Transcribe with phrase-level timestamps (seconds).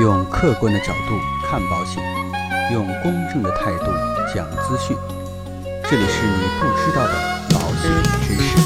[0.00, 2.00] 用客观的角度看保险，
[2.72, 3.86] 用公正的态度
[4.32, 4.96] 讲资讯。
[5.90, 7.14] 这里是你不知道的
[7.50, 7.90] 保险
[8.22, 8.56] 知识。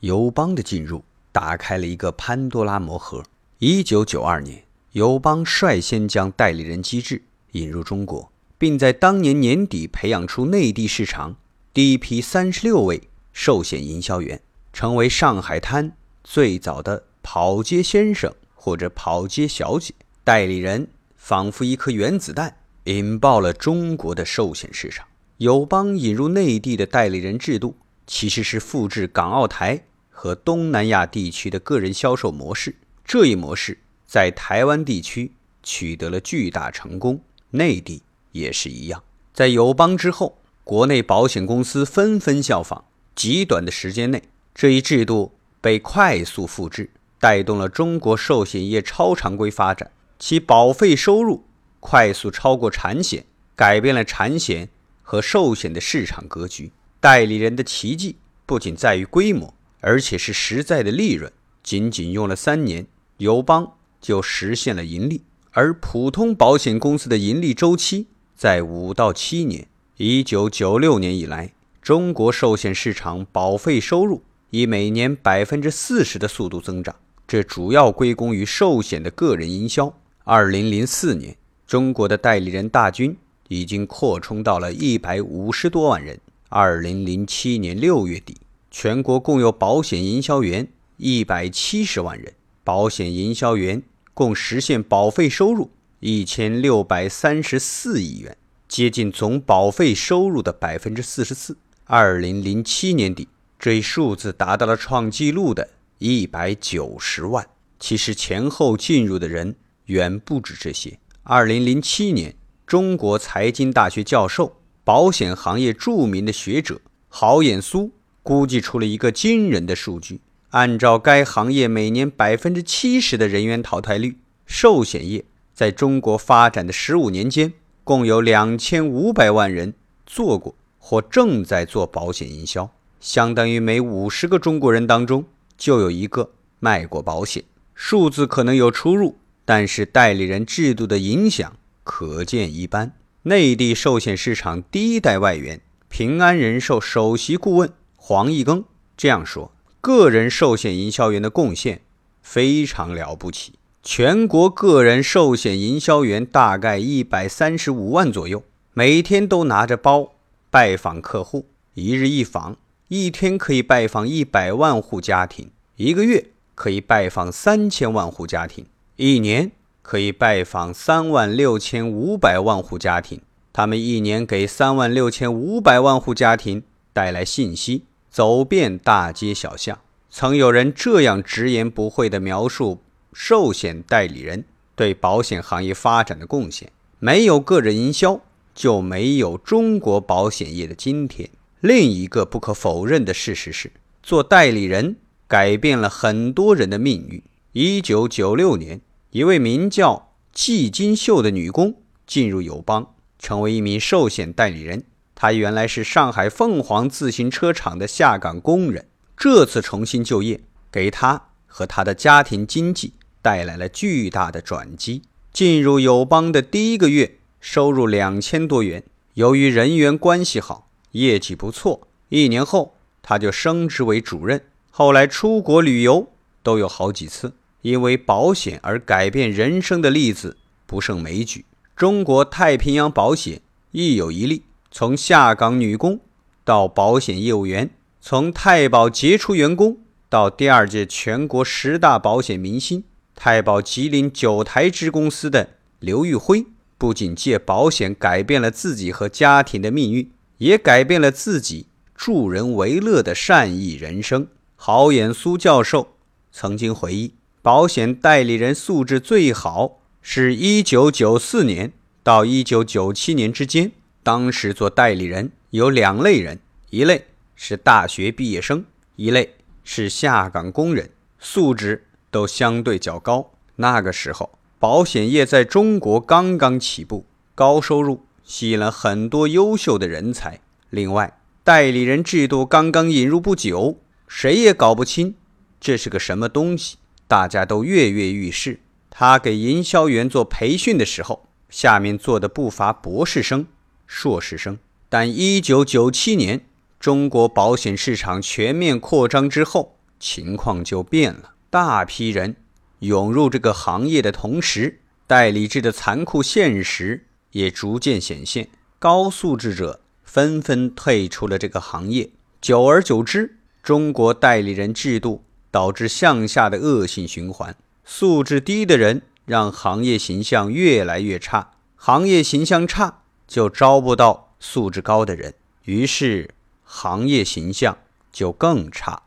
[0.00, 3.22] 友邦的进入打开了一个潘多拉魔盒。
[3.58, 7.22] 一九九二年，友邦率先将代理人机制
[7.52, 11.36] 引入中国，并在当年年底培养出内地市场
[11.72, 13.08] 第一批三十六位
[13.38, 14.40] 寿险营销员，
[14.72, 15.92] 成为上海滩
[16.24, 19.92] 最早的跑街先生或者跑街小姐。
[20.24, 25.06] 代理人仿佛一颗原子弹，引爆了中国的寿险市场。
[25.36, 27.76] 友邦引入内地的代理人制度，
[28.06, 32.74] 其实是复制港澳台和东南亚地区的个人销售模式。
[33.04, 35.30] 这一模式在台湾地区
[35.62, 39.02] 取得了巨大成功，内地也是一样。
[39.34, 44.22] 在友邦之后，国内保险公司纷纷效仿，极短的时间内，
[44.54, 49.90] 这一制度被快速复制，带动了中国寿险业超常规发展。
[50.18, 51.44] 其保费收入
[51.80, 53.24] 快速超过产险，
[53.56, 54.68] 改变了产险
[55.02, 56.70] 和寿险的市场格局。
[57.00, 61.32] 代理人的奇迹不仅在于规模，而且是实在的利润。
[61.62, 62.86] 仅仅用了三年。
[63.18, 69.66] 友邦就实现了盈利，而普通保险公司的盈利周期在五到七年。
[69.96, 71.52] 一九九六年以来，
[71.86, 74.20] 中国寿险市场保费收入
[74.50, 76.96] 以每年百分之四十的速度增长，
[77.28, 79.96] 这主要归功于寿险的个人营销。
[80.24, 86.18] 二零零四年，中国的代理人大军已经扩充到了一百五十多万人。
[86.48, 88.36] 二零零七年六月底，
[88.68, 92.32] 全国共有保险营销员一百七十万人。
[92.64, 93.80] 保险营销员
[94.12, 101.56] 共实现保费收入一千六百三十四亿元，接近总保费收入的百分之四十四。
[101.88, 103.28] 二零零七年底，
[103.60, 107.46] 这一数字达到了创纪录的一百九十万。
[107.78, 110.98] 其实前后进入的人远不止这些。
[111.22, 112.34] 二零零七年，
[112.66, 117.92] 中国财经大学教授、保险行业著名的学者郝衍苏
[118.24, 120.20] 估计出了一个惊人的数据。
[120.50, 125.24] 按照该行业每年百分之七十的人员淘汰率，寿险业
[125.54, 127.52] 在中国发展的十五年间，
[127.84, 129.74] 共有两千五百万人
[130.04, 130.56] 做过
[130.88, 132.70] 或正在做保险营销，
[133.00, 135.24] 相当于每五十个中国人当中
[135.58, 136.30] 就有一个
[136.60, 137.42] 卖过保险。
[137.74, 142.92] 数字可能有出入，但是代理人制度的影响可见一斑。
[143.22, 148.62] 内地寿险市场第一代外援平安人寿首席顾问黄义庚
[148.96, 149.50] 这样说。
[149.80, 151.80] 个人寿险营销员的贡献
[152.22, 160.12] 非常了不起，全国个人寿险营销员大概一百三十五万左右，每天都拿着包
[160.56, 161.44] 拜访客户，
[161.74, 162.56] 一日一访，
[162.88, 168.64] 一天可以拜访一百万户家庭，一个月可以拜访三千万户家庭，
[168.96, 169.52] 一年
[169.82, 173.20] 可以拜访三万六千五百万户家庭。
[173.52, 176.62] 他们一年给三万六千五百万户家庭
[176.94, 177.84] 带来信息。
[178.08, 179.78] 走遍大街小巷，
[180.08, 182.80] 曾有人这样直言不讳地描述
[183.12, 188.22] 寿险代理人对保险行业发展的贡献：没有个人营销，
[188.56, 191.30] 就没有中国保险业的今天。
[191.60, 193.70] 另一个不可否认的事实是，
[194.02, 194.96] 做代理人
[195.28, 197.22] 改变了很多人的命运。
[197.52, 198.80] 一九九六年，
[199.10, 204.84] 一位名叫季金秀的女工进入友邦，成为一名寿险代理人。
[205.14, 208.86] 她原来是上海凤凰自行车厂的下岗工人，
[209.16, 210.40] 这次重新就业，
[210.70, 212.92] 给她和他的家庭经济
[213.22, 215.02] 带来了巨大的转机。
[215.32, 217.15] 进入友邦的第一个月，
[217.46, 218.82] 收入两千多元。
[219.14, 224.42] 由于人员关系好，业绩不错，一年后他就升职为主任。
[224.68, 226.08] 后来出国旅游
[226.42, 230.36] 都有好几次，因为保险而改变人生的例子
[230.66, 231.44] 不胜枚举。
[231.76, 233.40] 中国太平洋保险
[233.70, 234.42] 亦有一例。
[234.72, 236.00] 从下岗女工
[236.44, 237.70] 到保险业务员，
[238.00, 239.78] 从太保杰出员工
[240.08, 242.82] 到第二届全国十大保险明星，
[243.14, 246.44] 太保吉林九台支公司的刘玉辉，
[246.78, 254.28] 不仅借保险改变了自己和家庭的命运，也改变了自己助人为乐的善意人生。
[254.56, 255.96] 郝衍苏教授
[256.30, 263.72] 曾经回忆，保险代理人素质最好是一九九四年到一九九七年之间。
[264.02, 266.38] 当时做代理人有两类人，
[266.70, 268.64] 一类是大学毕业生，
[268.94, 269.34] 一类
[269.64, 273.32] 是下岗工人，素质都相对较高。
[273.56, 280.40] 那个时候，保险业在中国刚刚起步，高收入吸引了很多优秀的人才。
[280.70, 283.78] 另外，代理人制度刚刚引入不久，
[284.08, 285.14] 谁也搞不清
[285.60, 288.58] 这是个什么东西，大家都跃跃欲试。
[288.90, 293.46] 他给营销员做培训的时候，下面坐的不乏博士生、
[293.86, 294.58] 硕士生。
[294.88, 296.44] 但一九九七年，
[296.80, 301.34] 中国保险市场全面扩张之后，情况就变了。
[301.50, 302.34] 大批人
[302.80, 308.48] 涌入这个行业的同时，代理制的残酷现实也逐渐显现。
[308.78, 317.56] 高素质者纷纷退出了这个行业，久而久之，中国代理人制度导致向下的恶性循环。
[317.84, 325.34] 素质低的人让行业形象越来越差，行业形象差就招不到素质高的人，
[325.64, 326.30] 于是
[326.62, 327.78] 行业形象
[328.12, 329.04] 就更差。